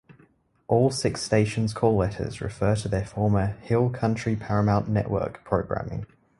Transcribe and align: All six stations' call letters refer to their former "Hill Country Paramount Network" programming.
All 0.67 0.89
six 0.89 1.21
stations' 1.21 1.75
call 1.75 1.95
letters 1.95 2.41
refer 2.41 2.73
to 2.77 2.87
their 2.87 3.05
former 3.05 3.55
"Hill 3.61 3.91
Country 3.91 4.35
Paramount 4.35 4.89
Network" 4.89 5.43
programming. 5.43 6.07